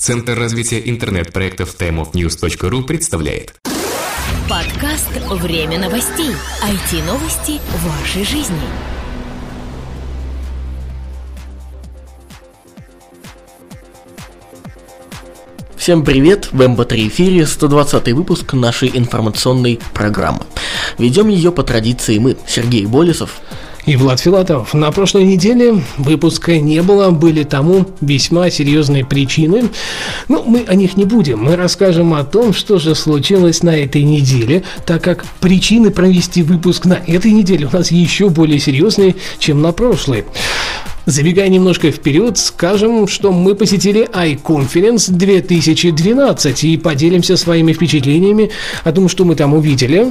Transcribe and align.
Центр 0.00 0.32
развития 0.32 0.80
интернет-проектов 0.88 1.76
timeofnews.ru 1.78 2.84
представляет 2.84 3.54
Подкаст 4.48 5.10
«Время 5.28 5.78
новостей». 5.78 6.30
IT-новости 6.64 7.60
вашей 7.84 8.24
жизни. 8.24 8.56
Всем 15.76 16.02
привет! 16.02 16.50
В 16.50 16.62
МБ3 16.62 17.08
эфире 17.08 17.46
120 17.46 18.12
выпуск 18.12 18.54
нашей 18.54 18.90
информационной 18.94 19.80
программы. 19.92 20.46
Ведем 20.96 21.28
ее 21.28 21.52
по 21.52 21.62
традиции 21.62 22.16
мы, 22.16 22.38
Сергей 22.46 22.86
Болесов 22.86 23.42
и 23.86 23.96
Влад 23.96 24.20
Филатов. 24.20 24.74
На 24.74 24.90
прошлой 24.92 25.24
неделе 25.24 25.82
выпуска 25.96 26.58
не 26.58 26.82
было, 26.82 27.10
были 27.10 27.44
тому 27.44 27.86
весьма 28.00 28.50
серьезные 28.50 29.04
причины. 29.04 29.70
Но 30.28 30.42
мы 30.42 30.64
о 30.66 30.74
них 30.74 30.96
не 30.96 31.04
будем. 31.04 31.40
Мы 31.40 31.56
расскажем 31.56 32.14
о 32.14 32.24
том, 32.24 32.52
что 32.52 32.78
же 32.78 32.94
случилось 32.94 33.62
на 33.62 33.76
этой 33.76 34.02
неделе, 34.02 34.62
так 34.86 35.02
как 35.02 35.24
причины 35.40 35.90
провести 35.90 36.42
выпуск 36.42 36.84
на 36.84 37.00
этой 37.06 37.32
неделе 37.32 37.66
у 37.66 37.76
нас 37.76 37.90
еще 37.90 38.28
более 38.28 38.58
серьезные, 38.58 39.16
чем 39.38 39.62
на 39.62 39.72
прошлой. 39.72 40.24
Забегая 41.06 41.48
немножко 41.48 41.90
вперед, 41.90 42.36
скажем, 42.38 43.08
что 43.08 43.32
мы 43.32 43.54
посетили 43.54 44.06
iConference 44.12 45.10
2012 45.10 46.64
и 46.64 46.76
поделимся 46.76 47.36
своими 47.36 47.72
впечатлениями 47.72 48.50
о 48.84 48.92
том, 48.92 49.08
что 49.08 49.24
мы 49.24 49.34
там 49.34 49.54
увидели, 49.54 50.08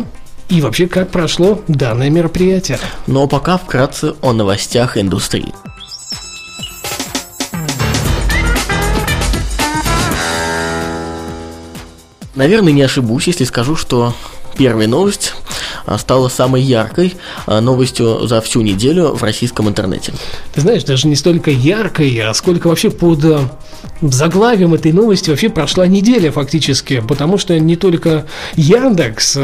и 0.49 0.62
вообще 0.62 0.88
как 0.88 1.12
прошло 1.12 1.62
данное 1.67 2.09
мероприятие. 2.09 2.80
Но 3.07 3.27
пока 3.27 3.57
вкратце 3.57 4.16
о 4.21 4.34
новостях 4.34 4.98
индустрии. 4.98 5.53
Наверное, 12.35 12.71
не 12.71 12.81
ошибусь, 12.81 13.27
если 13.27 13.43
скажу, 13.43 13.76
что 13.76 14.13
первая 14.57 14.88
новость 14.88 15.34
а, 15.85 15.98
стала 15.98 16.29
самой 16.29 16.62
яркой 16.62 17.16
а, 17.45 17.60
новостью 17.60 18.27
за 18.27 18.40
всю 18.40 18.62
неделю 18.62 19.10
в 19.10 19.23
российском 19.23 19.68
интернете. 19.68 20.13
Ты 20.54 20.62
знаешь, 20.62 20.84
даже 20.84 21.07
не 21.07 21.16
столько 21.16 21.51
яркой, 21.51 22.18
а 22.20 22.34
сколько 22.34 22.68
вообще 22.68 22.91
под 22.91 23.26
а, 23.26 23.51
заглавием 24.01 24.73
этой 24.73 24.93
новости 24.93 25.29
вообще 25.29 25.49
прошла 25.49 25.85
неделя 25.85 26.32
фактически, 26.32 27.04
потому 27.05 27.38
что 27.38 27.60
не 27.60 27.76
только 27.76 28.26
Яндекс 28.55 29.38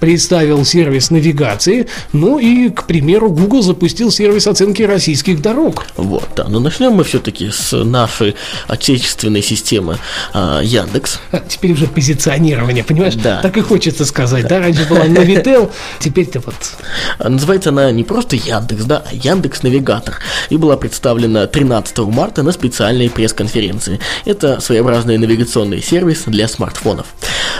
представил 0.00 0.64
сервис 0.64 1.10
навигации, 1.10 1.88
ну 2.12 2.38
и, 2.38 2.70
к 2.70 2.84
примеру, 2.84 3.30
Google 3.30 3.62
запустил 3.62 4.10
сервис 4.10 4.46
оценки 4.46 4.82
российских 4.82 5.40
дорог. 5.42 5.86
Вот, 5.96 6.28
да. 6.36 6.44
Но 6.48 6.60
начнем 6.60 6.92
мы 6.92 7.04
все-таки 7.04 7.50
с 7.50 7.72
нашей 7.84 8.36
отечественной 8.66 9.42
системы 9.42 9.98
а, 10.32 10.60
Яндекс. 10.62 11.20
А, 11.32 11.40
теперь 11.40 11.72
уже 11.72 11.86
позиционирование, 11.86 12.84
понимаешь? 12.84 13.14
Да. 13.14 13.40
Так 13.40 13.56
и 13.56 13.60
хочется 13.60 14.04
сказать, 14.04 14.46
да? 14.48 14.60
Раньше 14.60 14.86
была 14.88 15.06
Navitel, 15.06 15.70
теперь-то 15.98 16.40
вот... 16.40 16.54
Называется 17.18 17.70
она 17.70 17.90
не 17.90 18.04
просто 18.04 18.36
Яндекс, 18.36 18.84
да, 18.84 19.04
а 19.10 19.14
Яндекс 19.14 19.62
Навигатор. 19.62 20.18
И 20.50 20.56
была 20.56 20.76
представлена 20.76 21.46
13 21.46 21.98
марта 21.98 22.42
на 22.42 22.52
специальной 22.52 23.10
пресс-конференции. 23.10 24.00
Это 24.24 24.60
своеобразный 24.60 25.18
навигационный 25.18 25.82
сервис 25.82 26.24
для 26.26 26.48
смартфонов. 26.48 27.06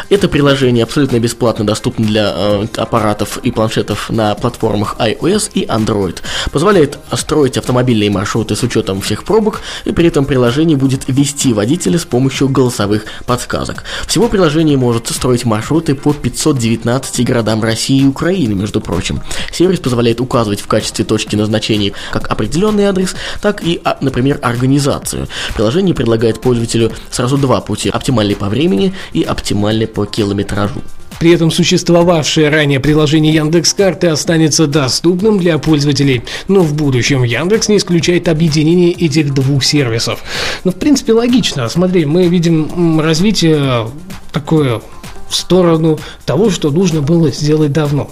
Это 0.09 0.28
приложение 0.28 0.84
абсолютно 0.84 1.19
бесплатно 1.19 1.66
доступно 1.66 2.06
для 2.06 2.27
э, 2.34 2.66
аппаратов 2.76 3.38
и 3.38 3.50
планшетов 3.50 4.10
на 4.10 4.34
платформах 4.34 4.96
iOS 4.98 5.50
и 5.54 5.64
Android. 5.66 6.18
Позволяет 6.52 6.98
строить 7.12 7.56
автомобильные 7.56 8.10
маршруты 8.10 8.56
с 8.56 8.62
учетом 8.62 9.00
всех 9.00 9.24
пробок, 9.24 9.60
и 9.84 9.92
при 9.92 10.06
этом 10.06 10.24
приложение 10.24 10.76
будет 10.76 11.04
вести 11.08 11.52
водителя 11.52 11.98
с 11.98 12.04
помощью 12.04 12.48
голосовых 12.48 13.04
подсказок. 13.26 13.84
Всего 14.06 14.28
приложение 14.28 14.76
может 14.76 15.08
строить 15.08 15.44
маршруты 15.44 15.94
по 15.94 16.12
519 16.12 17.24
городам 17.24 17.62
России 17.62 18.02
и 18.02 18.06
Украины, 18.06 18.54
между 18.54 18.80
прочим. 18.80 19.20
Сервис 19.52 19.80
позволяет 19.80 20.20
указывать 20.20 20.60
в 20.60 20.66
качестве 20.66 21.04
точки 21.04 21.36
назначения 21.36 21.92
как 22.12 22.30
определенный 22.30 22.84
адрес, 22.84 23.14
так 23.41 23.62
и, 23.62 23.80
а, 23.84 23.98
например, 24.00 24.38
организацию. 24.42 25.28
Приложение 25.54 25.94
предлагает 25.94 26.41
пользователю 26.41 26.92
сразу 27.10 27.36
два 27.36 27.60
пути– 27.60 27.88
оптимальный 27.92 28.36
по 28.36 28.48
времени 28.48 28.94
и 29.12 29.22
оптимальный 29.22 29.86
по 29.86 30.06
километражу. 30.06 30.82
При 31.18 31.32
этом 31.32 31.50
существовавшее 31.50 32.48
ранее 32.48 32.80
приложение 32.80 33.34
Яндекс 33.34 33.74
Карты 33.74 34.08
останется 34.08 34.66
доступным 34.66 35.38
для 35.38 35.58
пользователей, 35.58 36.22
но 36.46 36.60
в 36.60 36.74
будущем 36.74 37.24
Яндекс 37.24 37.68
не 37.68 37.76
исключает 37.78 38.28
объединение 38.28 38.92
этих 38.92 39.34
двух 39.34 39.64
сервисов. 39.64 40.22
Ну, 40.64 40.70
в 40.70 40.76
принципе 40.76 41.12
логично. 41.12 41.68
Смотри, 41.68 42.04
мы 42.04 42.28
видим 42.28 43.00
развитие 43.00 43.88
такое 44.32 44.80
в 45.28 45.34
сторону 45.34 45.98
того, 46.24 46.50
что 46.50 46.70
нужно 46.70 47.02
было 47.02 47.30
сделать 47.30 47.72
давно. 47.72 48.10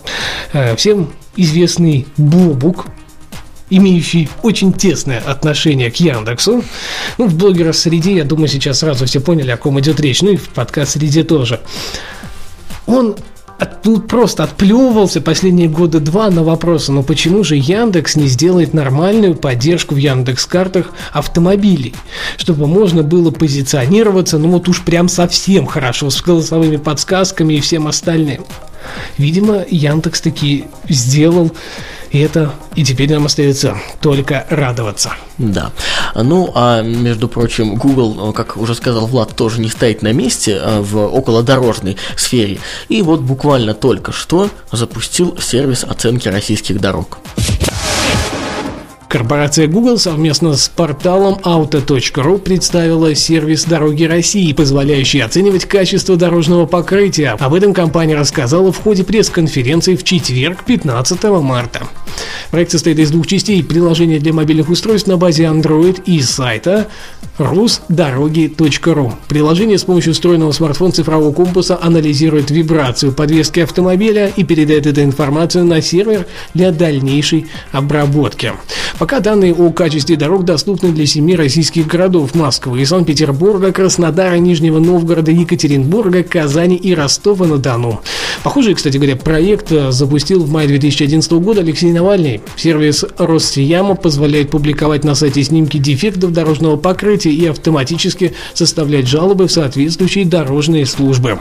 Э, 0.52 0.76
всем 0.76 1.12
известный 1.36 2.06
Бобук, 2.16 2.86
имеющий 3.70 4.28
очень 4.42 4.72
тесное 4.72 5.20
отношение 5.20 5.90
к 5.90 5.96
Яндексу. 5.96 6.62
Ну, 7.18 7.26
в 7.26 7.34
блогерах 7.34 7.74
среде, 7.74 8.16
я 8.16 8.24
думаю, 8.24 8.48
сейчас 8.48 8.80
сразу 8.80 9.06
все 9.06 9.20
поняли, 9.20 9.50
о 9.50 9.56
ком 9.56 9.78
идет 9.80 10.00
речь. 10.00 10.22
Ну 10.22 10.30
и 10.30 10.36
в 10.36 10.48
подкаст 10.50 10.92
среде 10.92 11.24
тоже 11.24 11.60
он 12.86 13.16
тут 13.82 14.06
просто 14.06 14.44
отплевывался 14.44 15.20
последние 15.20 15.68
годы 15.68 16.00
два 16.00 16.28
на 16.28 16.42
вопросы, 16.42 16.92
но 16.92 17.02
почему 17.02 17.42
же 17.42 17.56
Яндекс 17.56 18.16
не 18.16 18.26
сделает 18.26 18.74
нормальную 18.74 19.34
поддержку 19.34 19.94
в 19.94 19.98
Яндекс 19.98 20.44
картах 20.46 20.92
автомобилей, 21.12 21.94
чтобы 22.36 22.66
можно 22.66 23.02
было 23.02 23.30
позиционироваться, 23.30 24.38
ну 24.38 24.50
вот 24.50 24.68
уж 24.68 24.82
прям 24.82 25.08
совсем 25.08 25.66
хорошо, 25.66 26.10
с 26.10 26.20
голосовыми 26.20 26.76
подсказками 26.76 27.54
и 27.54 27.60
всем 27.60 27.86
остальным. 27.86 28.44
Видимо, 29.18 29.64
Яндекс 29.68 30.20
таки 30.20 30.66
сделал 30.88 31.50
это, 32.20 32.52
и 32.74 32.84
теперь 32.84 33.10
нам 33.10 33.26
остается 33.26 33.76
только 34.00 34.46
радоваться. 34.50 35.12
Да. 35.38 35.72
Ну, 36.14 36.50
а 36.54 36.82
между 36.82 37.28
прочим, 37.28 37.74
Google, 37.74 38.32
как 38.32 38.56
уже 38.56 38.74
сказал 38.74 39.06
Влад, 39.06 39.36
тоже 39.36 39.60
не 39.60 39.68
стоит 39.68 40.02
на 40.02 40.12
месте 40.12 40.58
а, 40.60 40.80
в 40.80 40.96
околодорожной 41.14 41.96
сфере. 42.16 42.58
И 42.88 43.02
вот 43.02 43.20
буквально 43.20 43.74
только 43.74 44.12
что 44.12 44.50
запустил 44.72 45.36
сервис 45.40 45.84
оценки 45.84 46.28
российских 46.28 46.80
дорог. 46.80 47.18
Корпорация 49.08 49.68
Google 49.68 49.98
совместно 49.98 50.56
с 50.56 50.68
порталом 50.68 51.34
auto.ru 51.44 52.38
представила 52.38 53.14
сервис 53.14 53.64
«Дороги 53.64 54.04
России», 54.04 54.52
позволяющий 54.52 55.20
оценивать 55.20 55.64
качество 55.64 56.16
дорожного 56.16 56.66
покрытия. 56.66 57.36
Об 57.38 57.54
этом 57.54 57.72
компания 57.72 58.16
рассказала 58.16 58.72
в 58.72 58.78
ходе 58.78 59.04
пресс-конференции 59.04 59.94
в 59.94 60.02
четверг, 60.02 60.64
15 60.64 61.22
марта. 61.24 61.82
Проект 62.50 62.72
состоит 62.72 62.98
из 62.98 63.10
двух 63.10 63.26
частей– 63.26 63.62
приложения 63.64 64.18
для 64.18 64.32
мобильных 64.32 64.68
устройств 64.68 65.08
на 65.08 65.16
базе 65.16 65.44
Android 65.44 66.02
и 66.04 66.20
сайта 66.20 66.88
rusdороги.ru. 67.38 69.12
Приложение 69.28 69.78
с 69.78 69.84
помощью 69.84 70.14
встроенного 70.14 70.52
смартфона 70.52 70.92
цифрового 70.92 71.32
компаса 71.32 71.78
анализирует 71.80 72.50
вибрацию 72.50 73.12
подвески 73.12 73.60
автомобиля 73.60 74.32
и 74.34 74.42
передает 74.42 74.86
эту 74.86 75.02
информацию 75.02 75.64
на 75.64 75.82
сервер 75.82 76.26
для 76.54 76.72
дальнейшей 76.72 77.46
обработки. 77.72 78.52
Пока 79.06 79.20
данные 79.20 79.54
о 79.54 79.70
качестве 79.70 80.16
дорог 80.16 80.44
доступны 80.44 80.90
для 80.90 81.06
семи 81.06 81.36
российских 81.36 81.86
городов– 81.86 82.34
Москвы, 82.34 82.84
Санкт-Петербурга, 82.84 83.70
Краснодара, 83.70 84.34
Нижнего 84.34 84.80
Новгорода, 84.80 85.30
Екатеринбурга, 85.30 86.24
Казани 86.24 86.74
и 86.74 86.92
Ростова-на-Дону. 86.92 88.00
Похожий, 88.42 88.74
кстати 88.74 88.96
говоря, 88.96 89.14
проект 89.14 89.70
запустил 89.90 90.42
в 90.42 90.50
мае 90.50 90.66
2011 90.66 91.30
года 91.34 91.60
Алексей 91.60 91.92
Навальный. 91.92 92.40
Сервис 92.56 93.04
Росияма 93.16 93.94
позволяет 93.94 94.50
публиковать 94.50 95.04
на 95.04 95.14
сайте 95.14 95.44
снимки 95.44 95.78
дефектов 95.78 96.32
дорожного 96.32 96.76
покрытия 96.76 97.30
и 97.30 97.46
автоматически 97.46 98.34
составлять 98.54 99.06
жалобы 99.06 99.46
в 99.46 99.52
соответствующие 99.52 100.24
дорожные 100.24 100.84
службы. 100.84 101.38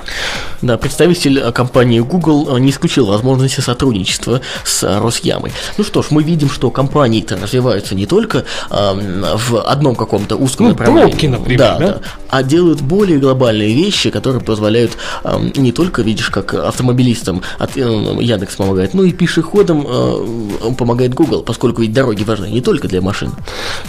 Да, 0.62 0.78
представитель 0.78 1.52
компании 1.52 2.00
Google 2.00 2.56
не 2.60 2.70
исключил 2.70 3.08
возможности 3.08 3.62
сотрудничества 3.62 4.42
с 4.64 4.84
Росямой. 5.02 5.52
Ну 5.80 5.84
что 5.84 6.04
ж, 6.04 6.08
мы 6.12 6.22
видим, 6.22 6.52
что 6.52 6.70
компании-то 6.70 7.38
развиваются 7.46 7.96
не 7.96 8.06
только 8.06 8.46
э, 8.70 9.36
в 9.38 9.62
одном 9.62 9.96
каком-то 9.96 10.36
узком 10.36 10.68
ну, 10.68 10.72
направлении, 10.74 11.10
пробки, 11.12 11.26
например, 11.28 11.60
да, 11.60 11.78
да? 11.78 11.88
да, 11.88 12.02
а 12.30 12.44
делают 12.44 12.82
более 12.82 13.18
глобальные 13.20 13.74
вещи, 13.74 14.10
которые 14.10 14.42
позволяют 14.42 14.98
э, 15.24 15.38
не 15.56 15.72
только, 15.72 16.02
видишь, 16.02 16.30
как 16.30 16.54
автомобилистам 16.54 17.42
от, 17.58 17.78
э, 17.78 17.82
Яндекс 17.82 18.56
помогает, 18.56 18.94
но 18.94 19.04
и 19.04 19.12
пешеходам 19.12 19.86
э, 19.88 20.74
помогает 20.78 21.14
Google, 21.14 21.44
поскольку 21.44 21.82
ведь 21.82 21.94
дороги 21.94 22.24
важны 22.24 22.48
не 22.48 22.62
только 22.62 22.88
для 22.88 23.02
машин. 23.02 23.32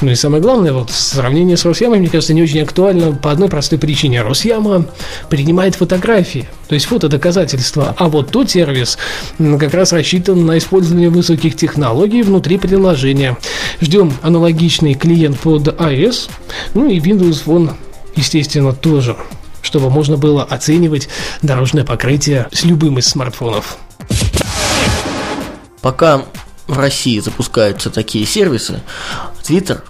Ну 0.00 0.10
и 0.10 0.14
самое 0.14 0.42
главное, 0.42 0.72
вот 0.72 0.90
сравнение 0.90 1.56
с 1.56 1.64
Росямой, 1.64 1.98
мне 1.98 2.08
кажется, 2.08 2.34
не 2.34 2.42
очень 2.42 2.60
актуально 2.60 3.12
по 3.12 3.30
одной 3.30 3.48
простой 3.48 3.78
причине. 3.78 4.22
Росяма 4.22 4.86
принимает 5.28 5.74
фотографии, 5.74 6.48
то 6.68 6.74
есть 6.74 6.86
фотодоказательства, 6.86 7.94
а 7.96 8.08
вот 8.08 8.30
тот 8.30 8.50
сервис 8.50 8.98
как 9.38 9.74
раз 9.74 9.92
рассчитан 9.92 10.44
на 10.44 10.58
использование 10.58 11.10
высоких 11.10 11.56
технологий 11.56 12.22
внутри 12.22 12.58
приложения. 12.58 13.36
Ждем 13.80 14.12
аналогичный 14.22 14.94
клиент 14.94 15.38
под 15.38 15.68
iOS, 15.68 16.30
ну 16.74 16.88
и 16.88 16.98
Windows 16.98 17.44
Phone 17.44 17.74
естественно, 18.16 18.72
тоже, 18.72 19.16
чтобы 19.62 19.90
можно 19.90 20.16
было 20.16 20.42
оценивать 20.42 21.08
дорожное 21.42 21.84
покрытие 21.84 22.48
с 22.52 22.64
любым 22.64 22.98
из 22.98 23.06
смартфонов. 23.06 23.78
Пока 25.82 26.24
в 26.66 26.78
России 26.78 27.20
запускаются 27.20 27.90
такие 27.90 28.26
сервисы, 28.26 28.80
Twitter 29.42 29.82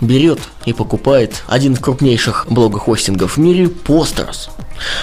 берет 0.00 0.40
и 0.64 0.72
покупает 0.72 1.42
один 1.46 1.74
из 1.74 1.78
крупнейших 1.78 2.46
блогохостингов 2.48 3.36
в 3.36 3.40
мире 3.40 3.64
Posters. 3.64 4.50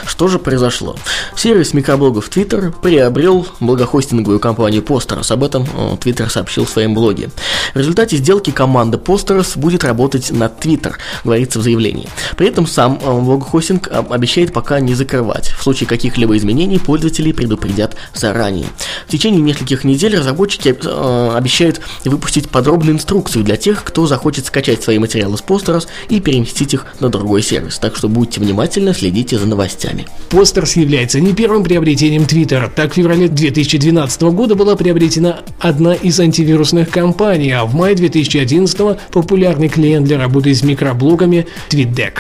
Что 0.06 0.28
же 0.28 0.40
произошло? 0.40 0.96
Сервис 1.36 1.74
микроблогов 1.74 2.30
Twitter 2.30 2.74
приобрел 2.82 3.48
блогохостинговую 3.60 4.40
компанию 4.40 4.82
Posters. 4.82 5.32
Об 5.32 5.44
этом 5.44 5.64
э, 5.64 5.96
Twitter 5.96 6.30
сообщил 6.30 6.66
в 6.66 6.70
своем 6.70 6.94
блоге. 6.94 7.30
В 7.74 7.78
результате 7.78 8.18
сделки 8.18 8.52
команда 8.52 8.98
Posters 8.98 9.58
будет 9.58 9.84
работать 9.84 10.32
над 10.32 10.64
Twitter, 10.64 10.96
говорится 11.24 11.60
в 11.60 11.64
заявлении. 11.64 12.10
При 12.38 12.48
этом 12.48 12.68
сам 12.68 13.00
э, 13.02 13.20
блогохостинг 13.20 13.90
обещает 14.10 14.54
пока 14.54 14.80
не 14.80 14.94
закрывать. 14.94 15.50
В 15.50 15.64
случае 15.64 15.88
каких-либо 15.88 16.36
изменений 16.38 16.80
пользователей 16.80 17.34
предупредят 17.34 17.96
заранее. 18.14 18.68
В 19.08 19.12
течение 19.12 19.42
нескольких 19.42 19.84
недель 19.84 20.18
разработчики 20.18 20.76
э, 20.84 21.32
обещают 21.36 21.82
выпустить 22.06 22.50
подробную 22.50 22.96
инструкцию 22.96 23.44
для 23.44 23.58
тех, 23.58 23.84
кто 23.84 24.06
захочет 24.06 24.46
скачать 24.46 24.81
свои 24.84 25.00
материалы 25.00 25.38
с 25.38 25.42
Posters 25.42 25.88
и 26.10 26.20
переместить 26.20 26.74
их 26.74 26.86
на 27.00 27.10
другой 27.10 27.42
сервис. 27.42 27.80
Так 27.80 27.96
что 27.96 28.10
будьте 28.10 28.40
внимательны, 28.42 28.94
следите 28.94 29.38
за 29.38 29.46
новостями. 29.46 30.08
Постерс 30.30 30.76
является 30.76 31.20
не 31.20 31.34
первым 31.34 31.64
приобретением 31.64 32.24
Twitter. 32.24 32.70
Так, 32.74 32.92
в 32.92 32.96
феврале 32.96 33.28
2012 33.28 34.22
года 34.24 34.56
была 34.56 34.76
приобретена 34.76 35.42
одна 35.60 35.94
из 35.94 36.20
антивирусных 36.20 36.90
компаний, 36.90 37.52
а 37.52 37.66
в 37.66 37.76
мае 37.76 37.96
2011 37.96 39.00
популярный 39.12 39.70
клиент 39.70 40.06
для 40.06 40.18
работы 40.18 40.54
с 40.54 40.64
микроблогами 40.64 41.48
TweetDeck. 41.70 42.14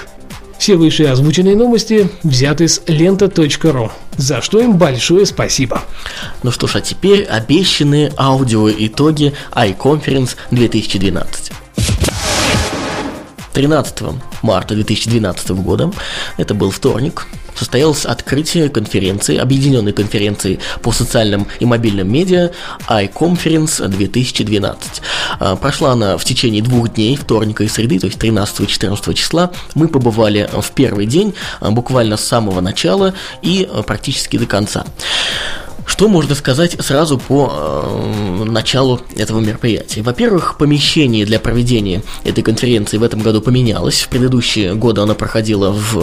Все 0.61 0.75
вышеозвученные 0.75 1.31
озвученные 1.31 1.55
новости 1.55 2.09
взяты 2.21 2.67
с 2.67 2.83
лента.ру, 2.85 3.91
за 4.17 4.41
что 4.43 4.59
им 4.59 4.77
большое 4.77 5.25
спасибо. 5.25 5.81
Ну 6.43 6.51
что 6.51 6.67
ж, 6.67 6.75
а 6.75 6.81
теперь 6.81 7.23
обещанные 7.23 8.13
аудиоитоги 8.15 9.33
iConference 9.53 10.35
2012. 10.51 11.60
13 13.53 13.97
марта 14.41 14.75
2012 14.75 15.49
года, 15.51 15.91
это 16.37 16.53
был 16.53 16.71
вторник, 16.71 17.27
состоялось 17.55 18.05
открытие 18.05 18.69
конференции, 18.69 19.37
объединенной 19.37 19.93
конференции 19.93 20.59
по 20.81 20.91
социальным 20.91 21.47
и 21.59 21.65
мобильным 21.65 22.11
медиа 22.11 22.51
iConference 22.87 23.87
2012. 23.87 25.01
А, 25.39 25.55
прошла 25.55 25.91
она 25.91 26.17
в 26.17 26.23
течение 26.23 26.61
двух 26.61 26.93
дней, 26.93 27.15
вторника 27.15 27.63
и 27.63 27.67
среды, 27.67 27.99
то 27.99 28.07
есть 28.07 28.19
13 28.19 28.61
и 28.61 28.67
14 28.67 29.15
числа. 29.15 29.51
Мы 29.75 29.87
побывали 29.87 30.49
в 30.51 30.71
первый 30.71 31.05
день, 31.05 31.33
а, 31.59 31.71
буквально 31.71 32.17
с 32.17 32.23
самого 32.23 32.61
начала 32.61 33.13
и 33.41 33.67
а, 33.69 33.83
практически 33.83 34.37
до 34.37 34.45
конца. 34.45 34.85
Что 35.91 36.07
можно 36.07 36.35
сказать 36.35 36.77
сразу 36.79 37.17
по 37.17 37.51
э, 37.53 38.43
началу 38.45 39.01
этого 39.17 39.41
мероприятия? 39.41 40.01
Во-первых, 40.01 40.57
помещение 40.57 41.25
для 41.25 41.37
проведения 41.37 42.01
этой 42.23 42.45
конференции 42.45 42.95
в 42.95 43.03
этом 43.03 43.19
году 43.19 43.41
поменялось. 43.41 43.99
В 43.99 44.07
предыдущие 44.07 44.73
годы 44.73 45.01
она 45.01 45.15
проходила 45.15 45.69
в 45.69 45.97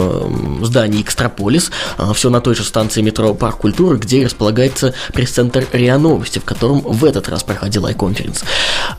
э, 0.61 0.65
здании 0.65 1.01
Экстраполис, 1.01 1.71
э, 1.97 2.03
все 2.13 2.29
на 2.29 2.39
той 2.39 2.53
же 2.53 2.63
станции 2.63 3.01
метро 3.01 3.33
Парк 3.33 3.57
культуры, 3.57 3.97
где 3.97 4.23
располагается 4.23 4.93
пресс-центр 5.11 5.65
РИА 5.73 5.97
Новости, 5.97 6.37
в 6.37 6.43
котором 6.43 6.81
в 6.81 7.03
этот 7.03 7.27
раз 7.27 7.41
проходил 7.41 7.87
iConference. 7.87 8.43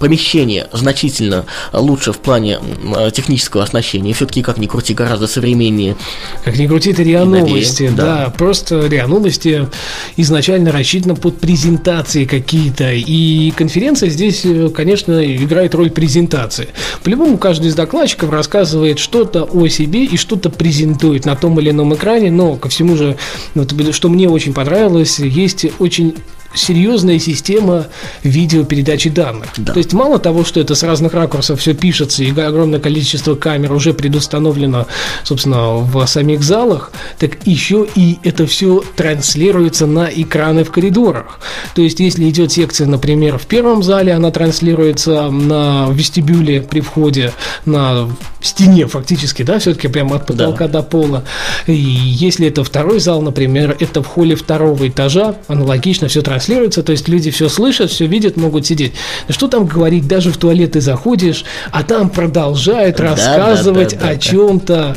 Помещение 0.00 0.66
значительно 0.72 1.46
лучше 1.72 2.12
в 2.12 2.18
плане 2.18 2.58
э, 2.96 3.12
технического 3.12 3.62
оснащения, 3.62 4.12
все-таки, 4.12 4.42
как 4.42 4.58
ни 4.58 4.66
крути, 4.66 4.92
гораздо 4.92 5.28
современнее. 5.28 5.96
Как 6.44 6.58
ни 6.58 6.66
крути, 6.66 6.90
это 6.90 7.04
РИА 7.04 7.24
Новости, 7.24 7.92
да. 7.96 8.24
да, 8.24 8.30
просто 8.36 8.88
РИА 8.88 9.06
Новости 9.06 9.68
изначально 10.16 10.72
рассчитана 10.80 11.14
под 11.14 11.38
презентации 11.38 12.24
какие-то. 12.24 12.92
И 12.92 13.50
конференция 13.52 14.08
здесь, 14.08 14.42
э, 14.44 14.70
конечно, 14.70 15.22
играет 15.24 15.74
роль 15.74 15.90
презентации. 15.90 16.68
По-любому 17.04 17.36
каждый 17.36 17.68
из 17.68 17.74
докладчиков 17.74 18.30
рассказывает 18.30 18.98
что-то 18.98 19.44
о 19.44 19.68
себе 19.68 20.04
и 20.04 20.16
что-то 20.16 20.48
презентует 20.48 21.26
на 21.26 21.36
том 21.36 21.60
или 21.60 21.70
ином 21.70 21.94
экране, 21.94 22.30
но 22.30 22.56
ко 22.56 22.70
всему 22.70 22.96
же, 22.96 23.16
вот, 23.54 23.74
что 23.94 24.08
мне 24.08 24.28
очень 24.28 24.54
понравилось, 24.54 25.18
есть 25.18 25.66
очень 25.78 26.14
серьезная 26.54 27.18
система 27.18 27.86
видеопередачи 28.22 29.10
данных. 29.10 29.48
Да. 29.56 29.72
То 29.72 29.78
есть 29.78 29.92
мало 29.92 30.18
того, 30.18 30.44
что 30.44 30.60
это 30.60 30.74
с 30.74 30.82
разных 30.82 31.14
ракурсов 31.14 31.60
все 31.60 31.74
пишется, 31.74 32.24
и 32.24 32.30
огромное 32.30 32.80
количество 32.80 33.34
камер 33.34 33.72
уже 33.72 33.94
предустановлено, 33.94 34.86
собственно, 35.22 35.76
в 35.76 36.04
самих 36.06 36.42
залах, 36.42 36.92
так 37.18 37.46
еще 37.46 37.86
и 37.94 38.18
это 38.24 38.46
все 38.46 38.82
транслируется 38.96 39.86
на 39.86 40.06
экраны 40.06 40.64
в 40.64 40.70
коридорах. 40.70 41.38
То 41.74 41.82
есть 41.82 42.00
если 42.00 42.28
идет 42.28 42.52
секция, 42.52 42.86
например, 42.86 43.38
в 43.38 43.46
первом 43.46 43.82
зале, 43.82 44.12
она 44.12 44.30
транслируется 44.30 45.30
на 45.30 45.88
вестибюле 45.90 46.62
при 46.62 46.80
входе, 46.80 47.32
на 47.64 48.08
стене 48.40 48.86
фактически, 48.86 49.42
да, 49.42 49.58
все-таки 49.58 49.88
прямо 49.88 50.16
от 50.16 50.26
потолка 50.26 50.66
да. 50.66 50.80
до 50.80 50.82
пола. 50.82 51.24
И 51.66 51.74
если 51.74 52.48
это 52.48 52.64
второй 52.64 52.98
зал, 52.98 53.22
например, 53.22 53.76
это 53.78 54.02
в 54.02 54.06
холле 54.06 54.34
второго 54.34 54.88
этажа, 54.88 55.36
аналогично 55.46 56.08
все 56.08 56.22
транслируется 56.22 56.39
транслируется, 56.40 56.82
то 56.82 56.92
есть 56.92 57.06
люди 57.06 57.30
все 57.30 57.48
слышат, 57.50 57.90
все 57.90 58.06
видят, 58.06 58.38
могут 58.38 58.66
сидеть. 58.66 58.94
Что 59.28 59.46
там 59.46 59.66
говорить, 59.66 60.08
даже 60.08 60.32
в 60.32 60.38
туалет 60.38 60.72
ты 60.72 60.80
заходишь, 60.80 61.44
а 61.70 61.82
там 61.82 62.08
продолжают 62.08 62.96
да, 62.96 63.10
рассказывать 63.10 63.98
да, 63.98 64.06
да, 64.06 64.08
о 64.08 64.16
чем-то 64.16 64.96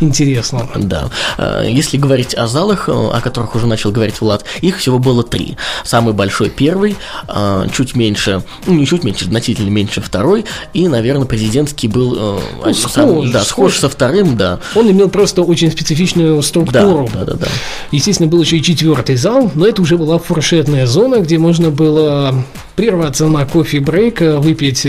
интересном. 0.00 0.68
Да. 0.76 1.10
А, 1.38 1.64
если 1.64 1.96
говорить 1.96 2.34
о 2.34 2.46
залах, 2.46 2.88
о 2.88 3.20
которых 3.20 3.56
уже 3.56 3.66
начал 3.66 3.90
говорить 3.90 4.20
Влад, 4.20 4.44
их 4.60 4.78
всего 4.78 5.00
было 5.00 5.24
три. 5.24 5.56
Самый 5.84 6.14
большой 6.14 6.50
первый, 6.50 6.96
а, 7.26 7.66
чуть 7.68 7.96
меньше, 7.96 8.44
ну 8.66 8.74
не 8.74 8.86
чуть 8.86 9.02
меньше, 9.02 9.24
значительно 9.24 9.70
меньше 9.70 10.00
второй, 10.00 10.44
и, 10.72 10.86
наверное, 10.86 11.26
президентский 11.26 11.88
был 11.88 12.14
э, 12.16 12.40
ну, 12.64 12.74
схож, 12.74 12.92
сам, 12.92 13.32
да, 13.32 13.42
схож, 13.42 13.48
схож 13.48 13.78
со 13.78 13.88
вторым, 13.88 14.36
да. 14.36 14.60
Он 14.76 14.88
имел 14.88 15.08
просто 15.08 15.42
очень 15.42 15.72
специфичную 15.72 16.40
структуру. 16.42 17.08
Да, 17.12 17.24
да, 17.24 17.32
да, 17.32 17.38
да. 17.38 17.46
Естественно, 17.90 18.28
был 18.28 18.40
еще 18.40 18.58
и 18.58 18.62
четвертый 18.62 19.16
зал, 19.16 19.50
но 19.54 19.66
это 19.66 19.82
уже 19.82 19.96
была 19.96 20.18
фуршетная 20.18 20.75
свободная 20.76 20.86
зона, 20.86 21.22
где 21.22 21.38
можно 21.38 21.70
было 21.70 22.34
прерваться 22.74 23.26
на 23.26 23.46
кофе-брейк, 23.46 24.20
выпить 24.20 24.86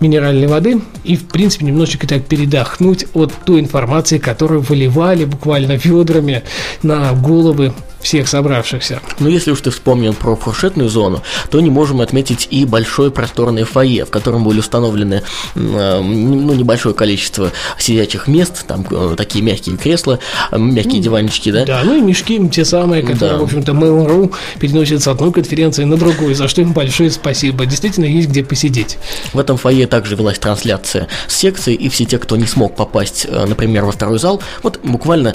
минеральной 0.00 0.46
воды 0.46 0.82
и, 1.02 1.16
в 1.16 1.26
принципе, 1.26 1.66
немножечко 1.66 2.06
так 2.06 2.24
передохнуть 2.26 3.06
от 3.14 3.32
той 3.44 3.60
информации, 3.60 4.18
которую 4.18 4.60
выливали 4.60 5.24
буквально 5.24 5.72
ведрами 5.72 6.42
на 6.82 7.12
головы 7.12 7.72
всех 8.04 8.28
собравшихся. 8.28 9.00
Но 9.18 9.28
если 9.28 9.50
уж 9.50 9.62
ты 9.62 9.70
вспомнил 9.70 10.12
про 10.12 10.36
фуршетную 10.36 10.88
зону, 10.88 11.22
то 11.50 11.58
не 11.60 11.70
можем 11.70 12.02
отметить 12.02 12.46
и 12.50 12.66
большое 12.66 13.10
просторное 13.10 13.64
фойе, 13.64 14.04
в 14.04 14.10
котором 14.10 14.44
были 14.44 14.58
установлены 14.58 15.22
э, 15.54 16.00
ну, 16.00 16.52
небольшое 16.52 16.94
количество 16.94 17.50
сидячих 17.78 18.28
мест, 18.28 18.66
там 18.66 18.86
э, 18.90 19.14
такие 19.16 19.42
мягкие 19.42 19.78
кресла, 19.78 20.18
э, 20.52 20.58
мягкие 20.58 20.98
ну, 20.98 21.02
диванчики, 21.02 21.50
да? 21.50 21.64
Да, 21.64 21.80
ну 21.82 21.96
и 21.96 22.00
мешки 22.02 22.46
те 22.50 22.64
самые, 22.64 23.02
которые, 23.02 23.38
да. 23.38 23.38
в 23.38 23.44
общем-то, 23.44 23.72
Mail.ru 23.72 24.34
переносят 24.60 25.02
с 25.02 25.08
одной 25.08 25.32
конференции 25.32 25.84
на 25.84 25.96
другую, 25.96 26.34
за 26.34 26.46
что 26.46 26.60
им 26.60 26.72
большое 26.72 27.10
спасибо. 27.10 27.64
Действительно, 27.64 28.04
есть 28.04 28.28
где 28.28 28.44
посидеть. 28.44 28.98
В 29.32 29.38
этом 29.38 29.56
фойе 29.56 29.86
также 29.86 30.14
велась 30.14 30.38
трансляция 30.38 31.08
с 31.26 31.34
секции, 31.34 31.74
и 31.74 31.88
все 31.88 32.04
те, 32.04 32.18
кто 32.18 32.36
не 32.36 32.46
смог 32.46 32.76
попасть, 32.76 33.26
например, 33.30 33.86
во 33.86 33.92
второй 33.92 34.18
зал, 34.18 34.42
вот 34.62 34.80
буквально 34.82 35.34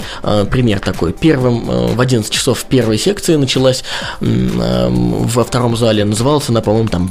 пример 0.50 0.78
такой. 0.78 1.12
Первым 1.12 1.64
в 1.96 2.00
11 2.00 2.30
часов 2.30 2.59
в 2.60 2.64
первой 2.66 2.98
секции 2.98 3.36
началась, 3.36 3.82
во 4.20 5.44
втором 5.44 5.76
зале 5.76 6.04
назывался 6.04 6.52
она, 6.52 6.60
по-моему, 6.60 6.88
там 6.88 7.08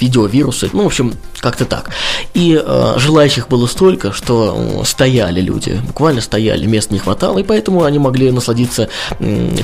видеовирусы, 0.00 0.70
ну, 0.72 0.82
в 0.82 0.86
общем, 0.86 1.14
как-то 1.40 1.64
так. 1.64 1.90
И 2.34 2.60
э, 2.60 2.94
желающих 2.98 3.48
было 3.48 3.66
столько, 3.66 4.12
что 4.12 4.82
стояли 4.84 5.40
люди, 5.40 5.80
буквально 5.86 6.20
стояли, 6.20 6.66
мест 6.66 6.90
не 6.90 6.98
хватало, 6.98 7.38
и 7.38 7.42
поэтому 7.42 7.84
они 7.84 7.98
могли 7.98 8.30
насладиться 8.30 8.88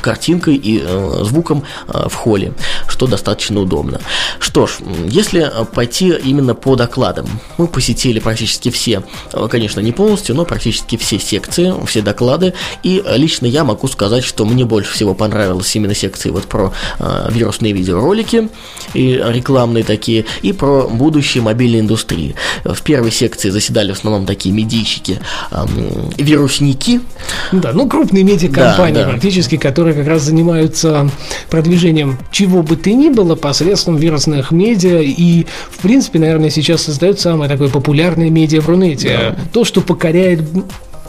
картинкой 0.00 0.54
и 0.56 0.82
э, 0.84 1.20
звуком 1.24 1.64
э, 1.88 2.08
в 2.08 2.14
холле, 2.14 2.52
что 2.88 3.06
достаточно 3.06 3.60
удобно. 3.60 4.00
Что 4.38 4.66
ж, 4.66 4.78
если 5.06 5.50
пойти 5.74 6.10
именно 6.10 6.54
по 6.54 6.76
докладам, 6.76 7.26
мы 7.58 7.66
посетили 7.66 8.20
практически 8.20 8.70
все, 8.70 9.02
конечно, 9.50 9.80
не 9.80 9.92
полностью, 9.92 10.36
но 10.36 10.44
практически 10.44 10.96
все 10.96 11.18
секции, 11.18 11.74
все 11.86 12.02
доклады, 12.02 12.54
и 12.82 13.02
лично 13.16 13.46
я 13.46 13.64
могу 13.64 13.88
сказать, 13.88 14.24
что 14.24 14.44
мне 14.44 14.64
больше 14.64 14.92
всего 14.92 15.14
понравилось 15.14 15.23
понравилась 15.24 15.74
именно 15.74 15.94
секции 15.94 16.28
вот 16.28 16.44
про 16.44 16.74
э, 16.98 17.28
вирусные 17.30 17.72
видеоролики 17.72 18.50
и 18.92 19.22
рекламные 19.26 19.82
такие, 19.82 20.26
и 20.42 20.52
про 20.52 20.86
будущее 20.86 21.42
мобильной 21.42 21.80
индустрии. 21.80 22.34
В 22.62 22.82
первой 22.82 23.10
секции 23.10 23.48
заседали 23.48 23.92
в 23.92 23.96
основном 23.96 24.26
такие 24.26 24.54
медийщики, 24.54 25.18
э, 25.50 25.64
вирусники. 26.18 27.00
Да, 27.52 27.72
ну 27.72 27.88
крупные 27.88 28.22
медиакомпании 28.22 28.96
да, 28.96 29.04
да. 29.04 29.10
практически, 29.12 29.56
которые 29.56 29.94
как 29.94 30.06
раз 30.06 30.22
занимаются 30.24 31.08
продвижением 31.48 32.18
чего 32.30 32.62
бы 32.62 32.76
ты 32.76 32.92
ни 32.92 33.08
было 33.08 33.34
посредством 33.34 33.96
вирусных 33.96 34.50
медиа 34.50 35.00
и, 35.00 35.46
в 35.70 35.78
принципе, 35.80 36.18
наверное, 36.18 36.50
сейчас 36.50 36.82
создают 36.82 37.18
самое 37.18 37.50
такое 37.50 37.70
популярное 37.70 38.28
медиа 38.28 38.60
в 38.60 38.68
Рунете. 38.68 39.08
Да. 39.08 39.36
То, 39.54 39.64
что 39.64 39.80
покоряет 39.80 40.42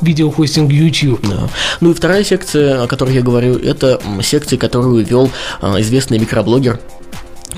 видеохостинг 0.02 0.72
YouTube. 0.72 1.22
Да. 1.28 1.50
Ну 1.82 1.92
и 1.92 1.94
вторая 1.94 2.24
секция, 2.24 2.84
о 2.84 2.88
которой 2.88 3.16
я 3.16 3.22
говорю, 3.22 3.58
это 3.58 4.00
секция, 4.22 4.58
которую 4.58 5.06
вел 5.06 5.30
а, 5.62 5.80
известный 5.82 6.20
микроблогер 6.20 6.80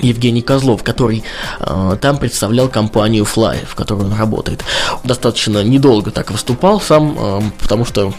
Евгений 0.00 0.42
Козлов, 0.42 0.82
который 0.82 1.24
э, 1.60 1.96
там 2.00 2.18
представлял 2.18 2.68
компанию 2.68 3.24
Fly, 3.24 3.66
в 3.66 3.74
которой 3.74 4.04
он 4.04 4.14
работает. 4.14 4.64
Достаточно 5.04 5.62
недолго 5.64 6.10
так 6.10 6.30
выступал 6.30 6.80
сам, 6.80 7.16
э, 7.18 7.40
потому 7.60 7.84
что 7.84 8.12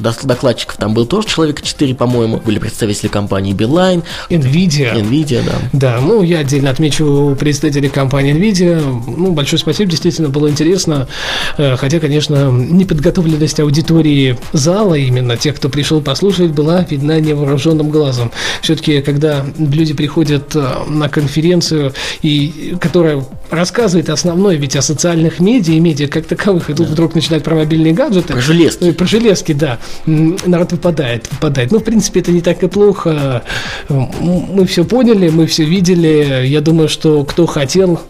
докладчиков 0.00 0.76
там 0.76 0.94
был 0.94 1.06
тоже 1.06 1.28
человек 1.28 1.62
4, 1.62 1.94
по-моему. 1.94 2.38
Были 2.38 2.58
представители 2.58 3.08
компании 3.08 3.54
Beeline. 3.54 4.02
Nvidia. 4.28 4.94
Nvidia, 4.94 5.42
да. 5.44 5.58
Да, 5.72 6.00
ну, 6.00 6.22
я 6.22 6.38
отдельно 6.40 6.70
отмечу 6.70 7.36
представителей 7.38 7.88
компании 7.88 8.34
Nvidia. 8.34 8.80
Ну, 9.06 9.32
большое 9.32 9.58
спасибо, 9.58 9.90
действительно 9.90 10.28
было 10.28 10.48
интересно. 10.48 11.08
Э, 11.56 11.76
хотя, 11.76 12.00
конечно, 12.00 12.50
неподготовленность 12.50 13.60
аудитории 13.60 14.38
зала, 14.52 14.94
именно 14.94 15.36
тех, 15.36 15.56
кто 15.56 15.68
пришел 15.68 16.00
послушать, 16.00 16.50
была 16.50 16.82
видна 16.82 17.20
невооруженным 17.20 17.90
глазом. 17.90 18.32
Все-таки, 18.62 19.02
когда 19.02 19.44
люди 19.58 19.94
приходят 19.94 20.54
э, 20.54 20.84
на 20.88 21.08
конференцию, 21.08 21.92
и, 22.22 22.76
которая 22.80 23.24
рассказывает 23.50 24.08
основное 24.10 24.56
ведь 24.56 24.76
о 24.76 24.82
социальных 24.82 25.40
медиа 25.40 25.74
и 25.74 25.80
медиа 25.80 26.08
как 26.08 26.26
таковых, 26.26 26.70
и 26.70 26.74
тут 26.74 26.86
да. 26.86 26.92
вдруг 26.92 27.14
начинает 27.14 27.44
про 27.44 27.54
мобильные 27.54 27.92
гаджеты. 27.92 28.32
Про 28.32 28.40
железки. 28.40 28.84
Ну, 28.84 28.92
про 28.92 29.06
железки, 29.06 29.52
да 29.52 29.78
народ 30.06 30.72
выпадает, 30.72 31.28
выпадает. 31.30 31.70
Ну, 31.72 31.78
в 31.78 31.84
принципе, 31.84 32.20
это 32.20 32.32
не 32.32 32.40
так 32.40 32.62
и 32.62 32.68
плохо. 32.68 33.42
Мы 33.88 34.66
все 34.66 34.84
поняли, 34.84 35.28
мы 35.28 35.46
все 35.46 35.64
видели. 35.64 36.46
Я 36.46 36.60
думаю, 36.60 36.88
что 36.88 37.24
кто 37.24 37.46
хотел, 37.46 38.00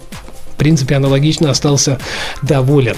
в 0.54 0.56
принципе, 0.56 0.96
аналогично 0.96 1.50
остался 1.50 1.98
доволен. 2.42 2.96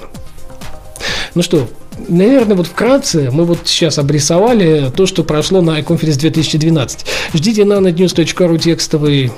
Ну 1.34 1.42
что, 1.42 1.68
Наверное, 2.08 2.56
вот 2.56 2.68
вкратце 2.68 3.30
мы 3.30 3.44
вот 3.44 3.61
сейчас 3.66 3.99
обрисовали 3.99 4.90
то, 4.96 5.04
что 5.04 5.25
прошло 5.25 5.61
на 5.61 5.78
iConference 5.78 6.18
2012. 6.18 7.04
Ждите 7.34 7.66
на 7.66 7.75
nanonews.ru 7.75 8.58
текстовый 8.58 9.30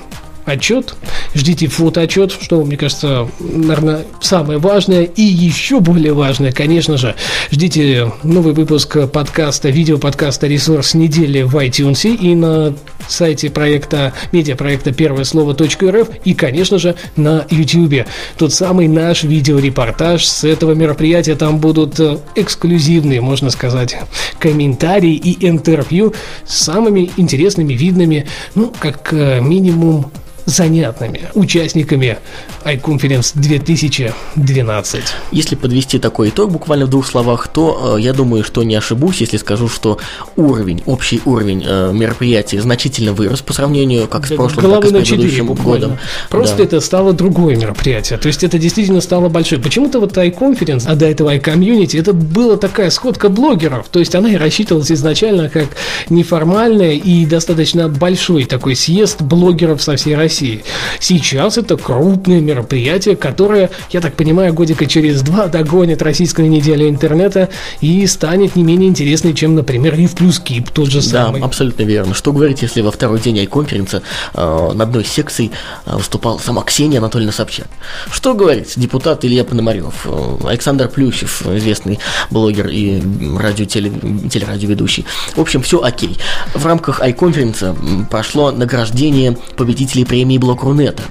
отчет, 0.45 0.95
ждите 1.35 1.67
фотоотчет, 1.69 2.33
что, 2.33 2.65
мне 2.65 2.77
кажется, 2.77 3.29
наверное, 3.41 4.05
самое 4.21 4.59
важное. 4.59 5.05
И 5.05 5.23
еще 5.23 5.81
более 5.81 6.13
важное, 6.13 6.53
конечно 6.53 6.97
же, 6.97 7.15
ждите 7.51 8.13
новый 8.23 8.53
выпуск 8.55 9.09
подкаста, 9.11 9.71
видеоподкаста 9.71 10.47
«Ресурс 10.47 10.95
недели» 10.95 11.43
в 11.43 11.57
iTunes 11.57 12.15
и 12.15 12.35
на 12.35 12.75
сайте 13.09 13.51
проекта, 13.51 14.13
медиапроекта 14.33 14.93
«Первое 14.93 15.25
слово 15.25 15.53
.рф» 15.55 16.09
и, 16.25 16.35
конечно 16.35 16.79
же, 16.79 16.95
на 17.17 17.47
YouTube. 17.51 18.07
Тот 18.39 18.53
самый 18.53 18.89
наш 18.89 19.25
видеорепортаж 19.25 20.25
с 20.25 20.45
этого 20.45 20.73
мероприятия. 20.73 21.35
Там 21.35 21.59
будут 21.59 21.99
э, 22.01 22.19
эксклюзивные, 22.35 23.21
можно 23.21 23.51
сказать, 23.51 23.97
комментарии 24.39 25.15
и 25.15 25.47
интервью 25.49 26.15
с 26.47 26.57
самыми 26.65 27.11
интересными, 27.17 27.75
видными, 27.75 28.27
ну, 28.55 28.73
как 28.79 29.13
э, 29.13 29.41
минимум, 29.41 30.11
занятными 30.47 31.23
участниками 31.35 32.19
iConference 32.65 33.33
2012. 33.35 35.03
Если 35.33 35.55
подвести 35.55 35.99
такой 35.99 36.29
итог 36.29 36.51
буквально 36.51 36.87
в 36.87 36.91
двух 36.91 37.07
словах, 37.07 37.49
то 37.49 37.97
э, 37.97 38.01
я 38.01 38.13
думаю, 38.13 38.45
что 38.45 38.63
не 38.63 38.75
ошибусь, 38.75 39.21
если 39.21 39.37
скажу, 39.37 39.69
что 39.69 39.99
уровень, 40.37 40.83
общий 40.87 41.21
уровень 41.25 41.65
э, 41.67 41.93
мероприятия 41.93 42.61
значительно 42.61 43.13
вырос 43.13 43.41
по 43.43 43.53
сравнению 43.53 44.07
как 44.07 44.27
с 44.27 44.35
прошлым, 44.35 44.71
так 44.71 44.85
и 44.85 44.89
с 44.89 45.09
предыдущим 45.09 45.47
годом. 45.55 45.99
Просто 46.29 46.59
да. 46.59 46.65
это 46.65 46.81
стало 46.81 47.13
другое 47.13 47.57
мероприятие, 47.57 48.19
то 48.19 48.29
есть 48.29 48.45
это 48.45 48.59
действительно 48.59 49.01
стало 49.01 49.29
большое. 49.29 49.61
Почему-то 49.61 50.01
вот 50.01 50.17
iConference, 50.17 50.85
а 50.87 50.95
до 50.95 51.07
этого 51.07 51.35
iCommunity, 51.35 51.99
это 51.99 52.13
была 52.13 52.57
такая 52.57 52.91
сходка 52.91 53.29
блогеров, 53.29 53.89
то 53.89 53.99
есть 53.99 54.15
она 54.15 54.31
и 54.31 54.37
рассчитывалась 54.37 54.93
изначально 54.93 55.49
как 55.49 55.69
неформальная 56.11 56.93
и 56.93 57.25
достаточно 57.27 57.89
большой 57.89 58.45
такой 58.45 58.77
съезд 58.77 59.23
блогеров 59.23 59.83
со 59.83 59.97
всей 59.97 60.15
России 60.15 60.34
России. 60.35 60.65
Сейчас 60.99 61.59
это 61.59 61.77
крупное 61.77 62.41
мероприятие, 62.41 63.15
которое, 63.15 63.71
я 63.91 64.01
так 64.01 64.15
понимаю, 64.15 64.53
годика 64.53 64.87
через 64.87 65.23
два 65.23 65.47
догонит 65.47 66.03
российскую 66.03 66.51
неделю 66.51 66.89
интернета 66.89 67.51
и 67.81 68.05
станет 68.07 68.57
не 68.57 68.65
менее 68.65 68.89
интересной, 68.89 69.33
чем, 69.33 69.55
например, 69.55 69.95
в 69.95 70.15
плюс 70.17 70.41
Кип 70.41 70.71
тот 70.71 70.91
же 70.91 71.03
самый. 71.03 71.41
Да, 71.41 71.47
абсолютно 71.47 71.85
верно. 71.85 72.15
Что 72.15 72.33
говорить, 72.33 72.63
если 72.63 72.81
во 72.81 72.91
второй 72.91 73.21
день 73.21 73.39
iConference 73.39 74.03
э, 74.35 74.73
на 74.75 74.85
одной 74.85 75.05
секции 75.05 75.53
э, 75.87 75.97
выступал 75.97 76.41
сама 76.41 76.63
Ксения 76.63 76.99
Анатольевна 76.99 77.33
Собчак. 77.33 77.67
Что 78.11 78.35
говорить, 78.35 78.73
депутат 78.77 79.25
Илья 79.25 79.45
Пономарев, 79.45 80.07
э, 80.07 80.49
Александр 80.49 80.89
Плющев, 80.89 81.47
известный 81.47 82.01
блогер 82.31 82.69
и 82.69 83.01
радио, 83.39 83.67
теле, 83.67 83.93
телерадиоведущий. 84.31 85.07
В 85.37 85.41
общем, 85.41 85.63
все 85.63 85.81
окей. 85.81 86.17
В 86.55 86.67
рамках 86.67 87.01
iConference 87.01 88.09
прошло 88.11 88.51
награждение 88.51 89.37
победителей 89.57 90.05
премии 90.05 90.24
премии 90.25 90.39
Блок 90.39 90.63
Рунета. 90.63 91.03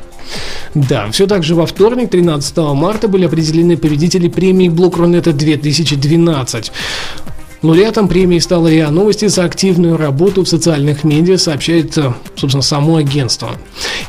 Да, 0.74 1.12
все 1.12 1.28
так 1.28 1.44
же 1.44 1.54
во 1.54 1.68
вторник, 1.68 2.10
13 2.10 2.58
марта, 2.58 3.08
были 3.08 3.26
определены 3.26 3.78
победители 3.78 4.28
премии 4.28 4.70
Блок 4.70 4.98
Рунета 4.98 5.34
2012. 5.34 6.72
Лауреатом 7.62 8.08
премии 8.08 8.40
стала 8.40 8.68
РИА 8.68 8.90
Новости 8.90 9.28
за 9.28 9.44
активную 9.44 9.98
работу 9.98 10.44
в 10.44 10.50
социальных 10.50 11.04
медиа, 11.04 11.38
сообщает, 11.38 11.94
собственно, 12.36 12.64
само 12.64 12.96
агентство. 12.96 13.52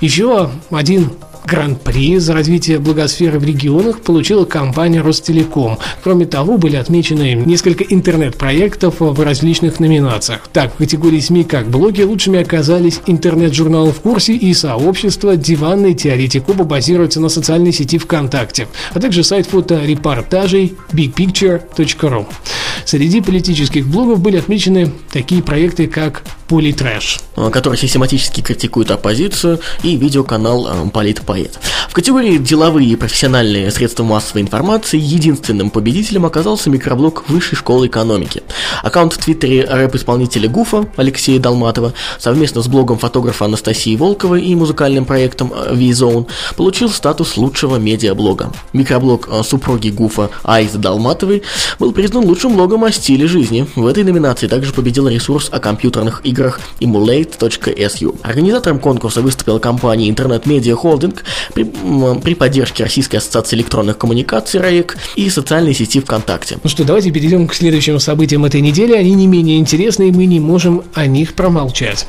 Еще 0.00 0.50
один 0.70 1.10
Гран-при 1.46 2.18
за 2.18 2.32
развитие 2.32 2.78
благосферы 2.78 3.38
в 3.38 3.44
регионах 3.44 4.00
получила 4.00 4.44
компания 4.44 5.02
Ростелеком. 5.02 5.78
Кроме 6.02 6.24
того, 6.24 6.56
были 6.56 6.76
отмечены 6.76 7.34
несколько 7.34 7.84
интернет-проектов 7.84 8.96
в 9.00 9.20
различных 9.22 9.78
номинациях. 9.78 10.40
Так, 10.52 10.74
в 10.74 10.78
категории 10.78 11.20
СМИ 11.20 11.44
как 11.44 11.68
блоги 11.68 12.02
лучшими 12.02 12.40
оказались 12.40 13.00
интернет-журнал 13.06 13.92
«В 13.92 14.00
курсе» 14.00 14.34
и 14.34 14.54
сообщество 14.54 15.36
«Диванный 15.36 15.94
теоретик». 15.94 16.48
Оба 16.48 16.64
базируются 16.64 17.20
на 17.20 17.28
социальной 17.28 17.72
сети 17.72 17.98
ВКонтакте, 17.98 18.66
а 18.94 19.00
также 19.00 19.22
сайт 19.22 19.46
фоторепортажей 19.46 20.74
bigpicture.ru. 20.92 22.26
Среди 22.86 23.20
политических 23.20 23.86
блогов 23.86 24.20
были 24.20 24.38
отмечены 24.38 24.92
такие 25.12 25.42
проекты, 25.42 25.86
как 25.88 26.22
Политрэш, 26.48 27.20
который 27.52 27.78
систематически 27.78 28.42
критикует 28.42 28.90
оппозицию, 28.90 29.60
и 29.82 29.96
видеоканал 29.96 30.66
э, 30.68 30.90
Политпоэт. 30.90 31.58
В 31.88 31.94
категории 31.94 32.36
«Деловые 32.36 32.90
и 32.90 32.96
профессиональные 32.96 33.70
средства 33.70 34.04
массовой 34.04 34.42
информации» 34.42 34.98
единственным 34.98 35.70
победителем 35.70 36.26
оказался 36.26 36.68
микроблог 36.68 37.24
Высшей 37.28 37.56
школы 37.56 37.86
экономики. 37.86 38.42
Аккаунт 38.82 39.14
в 39.14 39.18
Твиттере 39.18 39.64
рэп-исполнителя 39.64 40.48
Гуфа 40.48 40.86
Алексея 40.96 41.38
Долматова 41.38 41.94
совместно 42.18 42.60
с 42.62 42.68
блогом 42.68 42.98
фотографа 42.98 43.46
Анастасии 43.46 43.96
Волковой 43.96 44.42
и 44.42 44.54
музыкальным 44.54 45.06
проектом 45.06 45.50
э, 45.54 45.74
V-Zone 45.74 46.26
получил 46.56 46.90
статус 46.90 47.38
лучшего 47.38 47.76
медиаблога. 47.76 48.52
Микроблог 48.74 49.28
супруги 49.44 49.88
Гуфа 49.88 50.28
Айза 50.42 50.78
Долматовой 50.78 51.42
был 51.78 51.92
признан 51.92 52.26
лучшим 52.26 52.54
блогом 52.54 52.84
о 52.84 52.92
стиле 52.92 53.26
жизни. 53.26 53.66
В 53.76 53.86
этой 53.86 54.04
номинации 54.04 54.46
также 54.46 54.72
победил 54.72 55.08
ресурс 55.08 55.48
о 55.50 55.58
компьютерных 55.58 56.20
играх 56.24 56.33
играх 56.34 56.60
emulate.su. 56.80 58.18
Организатором 58.22 58.80
конкурса 58.80 59.22
выступила 59.22 59.60
компания 59.60 60.10
Интернет 60.10 60.46
Медиа 60.46 60.74
Холдинг 60.74 61.24
при, 61.54 61.64
при 61.64 62.34
поддержке 62.34 62.82
Российской 62.82 63.16
ассоциации 63.16 63.56
электронных 63.56 63.96
коммуникаций 63.96 64.60
РАЭК 64.60 64.96
и 65.14 65.30
социальной 65.30 65.74
сети 65.74 66.00
ВКонтакте. 66.00 66.58
Ну 66.62 66.68
что, 66.68 66.84
давайте 66.84 67.12
перейдем 67.12 67.46
к 67.46 67.54
следующим 67.54 68.00
событиям 68.00 68.44
этой 68.44 68.60
недели. 68.60 68.94
Они 68.94 69.14
не 69.14 69.28
менее 69.28 69.58
интересны, 69.58 70.08
и 70.08 70.12
мы 70.12 70.26
не 70.26 70.40
можем 70.40 70.82
о 70.94 71.06
них 71.06 71.34
промолчать. 71.34 72.06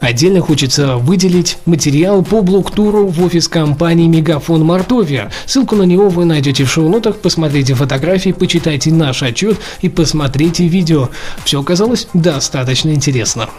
Отдельно 0.00 0.40
хочется 0.40 0.96
выделить 0.96 1.58
материал 1.66 2.24
по 2.24 2.40
блоктуру 2.40 3.06
в 3.06 3.22
офис 3.22 3.48
компании 3.48 4.08
Мегафон 4.08 4.64
Мартовия. 4.64 5.30
Ссылку 5.44 5.76
на 5.76 5.82
него 5.82 6.08
вы 6.08 6.24
найдете 6.24 6.64
в 6.64 6.70
шоу-нотах, 6.70 7.18
посмотрите 7.18 7.74
фотографии, 7.74 8.32
почитайте 8.32 8.90
наш 8.92 9.22
отчет 9.22 9.58
и 9.82 9.90
посмотрите 9.90 10.66
видео. 10.66 11.10
Все 11.44 11.60
оказалось 11.60 12.08
достаточно 12.14 12.94
интересно. 12.94 13.50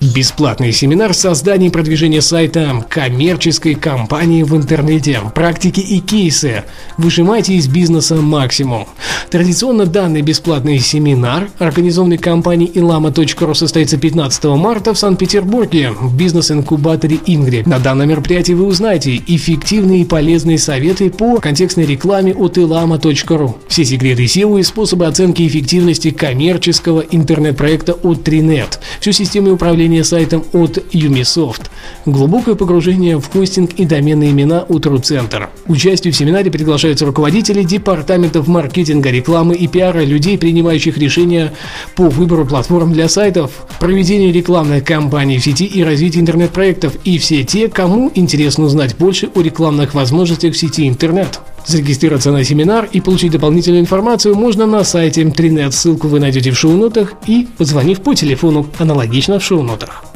Бесплатный 0.00 0.70
семинар 0.70 1.12
создания 1.12 1.66
и 1.66 1.70
продвижения 1.70 2.22
сайта 2.22 2.86
коммерческой 2.88 3.74
компании 3.74 4.44
в 4.44 4.54
интернете. 4.54 5.20
Практики 5.34 5.80
и 5.80 5.98
кейсы. 5.98 6.62
Выжимайте 6.98 7.54
из 7.54 7.66
бизнеса 7.66 8.14
максимум. 8.14 8.86
Традиционно 9.28 9.86
данный 9.86 10.22
бесплатный 10.22 10.78
семинар, 10.78 11.48
организованный 11.58 12.16
компанией 12.16 12.70
ilama.ru, 12.70 13.54
состоится 13.54 13.98
15 13.98 14.44
марта 14.44 14.94
в 14.94 14.98
Санкт-Петербурге 14.98 15.90
в 15.90 16.16
бизнес-инкубаторе 16.16 17.18
Ингри. 17.26 17.64
На 17.66 17.80
данном 17.80 18.08
мероприятии 18.08 18.52
вы 18.52 18.66
узнаете 18.66 19.16
эффективные 19.16 20.02
и 20.02 20.04
полезные 20.04 20.58
советы 20.58 21.10
по 21.10 21.40
контекстной 21.40 21.86
рекламе 21.86 22.34
от 22.34 22.56
ilama.ru. 22.56 23.56
Все 23.66 23.84
секреты 23.84 24.26
SEO 24.26 24.60
и 24.60 24.62
способы 24.62 25.06
оценки 25.06 25.44
эффективности 25.44 26.12
коммерческого 26.12 27.00
интернет-проекта 27.00 27.94
от 27.94 28.26
Trinet. 28.26 28.78
Всю 29.00 29.10
систему 29.10 29.52
управления 29.52 29.87
сайтом 30.04 30.44
от 30.52 30.78
Umisoft. 30.92 31.62
Глубокое 32.06 32.54
погружение 32.54 33.18
в 33.18 33.26
хостинг 33.30 33.72
и 33.74 33.84
доменные 33.84 34.30
имена 34.30 34.64
у 34.68 34.78
Тру-центр. 34.78 35.48
Участию 35.66 36.12
в 36.12 36.16
семинаре 36.16 36.50
приглашаются 36.50 37.06
руководители 37.06 37.62
департаментов 37.62 38.46
маркетинга, 38.46 39.10
рекламы 39.10 39.54
и 39.54 39.66
пиара, 39.66 40.04
людей, 40.04 40.38
принимающих 40.38 40.98
решения 40.98 41.52
по 41.94 42.08
выбору 42.08 42.46
платформ 42.46 42.92
для 42.92 43.08
сайтов, 43.08 43.66
проведению 43.80 44.32
рекламных 44.32 44.84
кампаний 44.84 45.38
в 45.38 45.44
сети 45.44 45.64
и 45.64 45.82
развитию 45.82 46.22
интернет-проектов, 46.22 46.94
и 47.04 47.18
все 47.18 47.44
те, 47.44 47.68
кому 47.68 48.10
интересно 48.14 48.64
узнать 48.64 48.96
больше 48.96 49.30
о 49.34 49.40
рекламных 49.40 49.94
возможностях 49.94 50.54
в 50.54 50.58
сети 50.58 50.88
интернет. 50.88 51.40
Зарегистрироваться 51.68 52.32
на 52.32 52.44
семинар 52.44 52.88
и 52.90 53.02
получить 53.02 53.32
дополнительную 53.32 53.82
информацию 53.82 54.34
можно 54.34 54.64
на 54.64 54.84
сайте 54.84 55.22
Trinet. 55.24 55.72
Ссылку 55.72 56.08
вы 56.08 56.18
найдете 56.18 56.50
в 56.50 56.58
шоу-нотах 56.58 57.12
и 57.26 57.46
позвонив 57.58 58.00
по 58.00 58.14
телефону, 58.14 58.66
аналогично 58.78 59.38
в 59.38 59.44
шоу-нотах. 59.44 60.07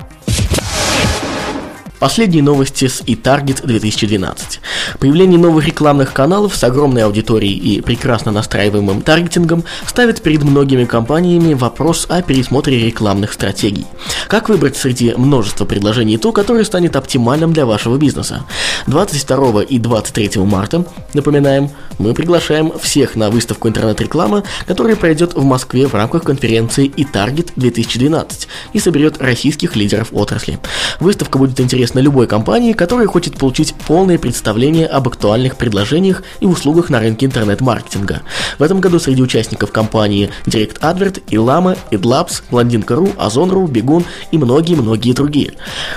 Последние 2.02 2.42
новости 2.42 2.88
с 2.88 3.00
eTarget 3.02 3.64
2012. 3.64 4.60
Появление 4.98 5.38
новых 5.38 5.68
рекламных 5.68 6.12
каналов 6.12 6.56
с 6.56 6.64
огромной 6.64 7.04
аудиторией 7.04 7.56
и 7.56 7.80
прекрасно 7.80 8.32
настраиваемым 8.32 9.02
таргетингом 9.02 9.62
ставит 9.86 10.20
перед 10.20 10.42
многими 10.42 10.84
компаниями 10.84 11.54
вопрос 11.54 12.06
о 12.08 12.20
пересмотре 12.20 12.86
рекламных 12.86 13.32
стратегий. 13.32 13.86
Как 14.26 14.48
выбрать 14.48 14.76
среди 14.76 15.14
множества 15.14 15.64
предложений 15.64 16.18
то, 16.18 16.32
которое 16.32 16.64
станет 16.64 16.96
оптимальным 16.96 17.52
для 17.52 17.66
вашего 17.66 17.96
бизнеса? 17.98 18.46
22 18.88 19.62
и 19.62 19.78
23 19.78 20.42
марта, 20.42 20.84
напоминаем, 21.14 21.70
мы 21.98 22.14
приглашаем 22.14 22.72
всех 22.80 23.14
на 23.14 23.30
выставку 23.30 23.68
интернет-рекламы, 23.68 24.42
которая 24.66 24.96
пройдет 24.96 25.34
в 25.34 25.44
Москве 25.44 25.86
в 25.86 25.94
рамках 25.94 26.24
конференции 26.24 26.90
eTarget 26.96 27.52
2012 27.54 28.48
и 28.72 28.78
соберет 28.80 29.22
российских 29.22 29.76
лидеров 29.76 30.08
отрасли. 30.10 30.58
Выставка 30.98 31.38
будет 31.38 31.60
интересна 31.60 31.91
на 31.94 32.00
любой 32.00 32.26
компании, 32.26 32.72
которая 32.72 33.06
хочет 33.06 33.38
получить 33.38 33.74
полное 33.86 34.18
представление 34.18 34.86
об 34.86 35.08
актуальных 35.08 35.56
предложениях 35.56 36.22
и 36.40 36.46
услугах 36.46 36.90
на 36.90 37.00
рынке 37.00 37.26
интернет-маркетинга. 37.26 38.22
В 38.58 38.62
этом 38.62 38.80
году 38.80 38.98
среди 38.98 39.22
участников 39.22 39.72
компании 39.72 40.30
Direct 40.46 40.80
Advert, 40.80 41.22
Ilama, 41.28 41.78
Edlabs, 41.90 42.42
Блондинка.ру, 42.50 43.10
Озон.ру, 43.18 43.66
Бегун 43.66 44.04
и 44.30 44.38
многие-многие 44.38 45.12
другие. 45.12 45.54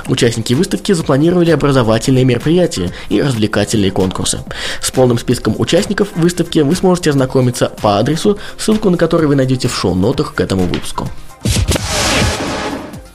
Участники 0.08 0.54
выставки 0.54 0.92
запланировали 0.92 1.52
образовательные 1.52 2.26
мероприятия 2.26 2.92
и 3.10 3.22
развлекательные 3.22 3.92
конкурсы. 3.92 4.40
С 4.82 4.92
полным 4.92 5.18
списком 5.18 5.56
участников 5.58 6.10
выставки 6.16 6.60
вы 6.60 6.76
сможете 6.76 7.12
ознакомиться 7.12 7.72
по 7.82 7.98
адресу, 8.00 8.38
ссылку 8.58 8.90
на 8.90 8.98
который 8.98 9.28
вы 9.28 9.36
найдете 9.36 9.68
в 9.68 9.76
шоу-нотах 9.76 10.34
к 10.34 10.42
этому 10.42 10.66
выпуску. 10.66 11.10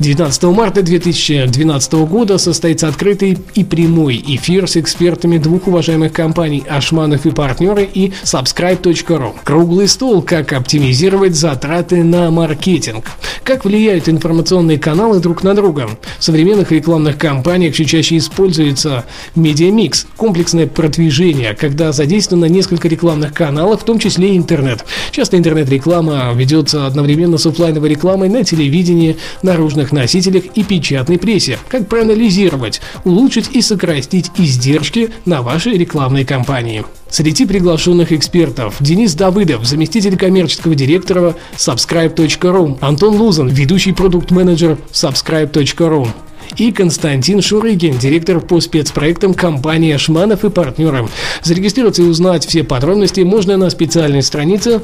19 0.00 0.44
марта 0.44 0.80
2012 0.80 1.92
года 2.08 2.38
состоится 2.38 2.88
открытый 2.88 3.36
и 3.54 3.64
прямой 3.64 4.16
эфир 4.28 4.66
с 4.66 4.78
экспертами 4.78 5.36
двух 5.36 5.66
уважаемых 5.66 6.14
компаний 6.14 6.64
Ашманов 6.66 7.26
и 7.26 7.30
партнеры 7.30 7.84
и 7.84 8.10
Subscribe.ru. 8.24 9.34
Круглый 9.44 9.88
стол, 9.88 10.22
как 10.22 10.54
оптимизировать 10.54 11.34
затраты 11.34 12.02
на 12.02 12.30
маркетинг. 12.30 13.10
Как 13.44 13.66
влияют 13.66 14.08
информационные 14.08 14.78
каналы 14.78 15.20
друг 15.20 15.42
на 15.42 15.54
друга. 15.54 15.90
В 16.18 16.24
современных 16.24 16.72
рекламных 16.72 17.18
кампаниях 17.18 17.74
все 17.74 17.84
чаще 17.84 18.16
используется 18.16 19.04
медиамикс, 19.34 20.06
комплексное 20.16 20.66
продвижение, 20.66 21.52
когда 21.54 21.92
задействовано 21.92 22.46
несколько 22.46 22.88
рекламных 22.88 23.34
каналов, 23.34 23.82
в 23.82 23.84
том 23.84 23.98
числе 23.98 24.30
и 24.30 24.38
интернет. 24.38 24.82
Часто 25.10 25.36
интернет-реклама 25.36 26.32
ведется 26.34 26.86
одновременно 26.86 27.36
с 27.36 27.44
офлайновой 27.44 27.90
рекламой 27.90 28.30
на 28.30 28.44
телевидении, 28.44 29.18
наружных 29.42 29.89
электронных 29.90 29.92
носителях 29.92 30.44
и 30.54 30.62
печатной 30.62 31.18
прессе. 31.18 31.58
Как 31.68 31.88
проанализировать, 31.88 32.80
улучшить 33.04 33.50
и 33.52 33.62
сократить 33.62 34.30
издержки 34.36 35.10
на 35.24 35.42
вашей 35.42 35.76
рекламной 35.76 36.24
кампании. 36.24 36.84
Среди 37.08 37.44
приглашенных 37.44 38.12
экспертов 38.12 38.76
Денис 38.80 39.14
Давыдов, 39.14 39.64
заместитель 39.64 40.16
коммерческого 40.16 40.74
директора 40.74 41.34
Subscribe.ru, 41.56 42.78
Антон 42.80 43.16
Лузан, 43.16 43.48
ведущий 43.48 43.92
продукт-менеджер 43.92 44.78
Subscribe.ru, 44.92 46.08
и 46.56 46.72
Константин 46.72 47.42
Шурыгин, 47.42 47.98
директор 47.98 48.40
по 48.40 48.60
спецпроектам 48.60 49.34
компании 49.34 49.96
«Шманов 49.96 50.44
и 50.44 50.50
партнеры». 50.50 51.08
Зарегистрироваться 51.42 52.02
и 52.02 52.06
узнать 52.06 52.44
все 52.44 52.64
подробности 52.64 53.20
можно 53.20 53.56
на 53.56 53.70
специальной 53.70 54.22
странице, 54.22 54.80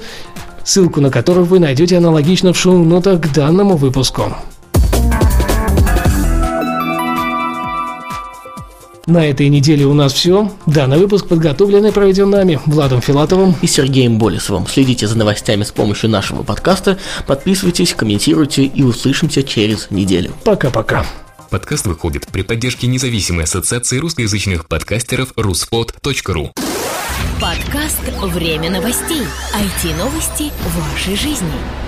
ссылку 0.65 1.01
на 1.01 1.11
которую 1.11 1.47
вы 1.47 1.59
найдете 1.59 1.97
аналогично 1.97 2.53
в 2.53 2.59
шоу-нотах 2.59 3.21
к 3.21 3.33
данному 3.33 3.77
выпуску. 3.77 4.35
На 9.07 9.25
этой 9.25 9.49
неделе 9.49 9.87
у 9.87 9.95
нас 9.95 10.13
все. 10.13 10.51
Данный 10.67 10.99
выпуск 10.99 11.29
подготовлен 11.29 11.87
и 11.87 11.93
проведен 11.93 12.29
нами, 12.29 12.61
Владом 12.67 13.01
Филатовым 13.01 13.55
и 13.63 13.67
Сергеем 13.69 14.19
Болесовым. 14.19 14.67
Следите 14.67 15.07
за 15.07 15.17
новостями 15.17 15.63
с 15.63 15.71
помощью 15.71 16.11
нашего 16.11 16.43
подкаста, 16.43 16.99
подписывайтесь, 17.25 17.95
комментируйте 17.95 18.65
и 18.65 18.83
услышимся 18.83 19.45
через 19.45 19.93
неделю. 19.93 20.33
Пока-пока. 20.43 21.07
Подкаст 21.51 21.87
выходит 21.87 22.27
при 22.27 22.43
поддержке 22.43 22.89
независимой 22.89 23.45
ассоциации 23.45 23.99
русскоязычных 23.99 24.67
подкастеров 24.67 25.33
ruspod.ru 25.37 26.51
Подкаст 27.41 28.01
«Время 28.35 28.71
новостей». 28.71 29.23
IT-новости 29.55 30.51
вашей 30.75 31.15
жизни. 31.15 31.86